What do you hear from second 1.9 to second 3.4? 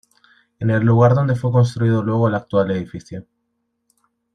luego el actual edificio.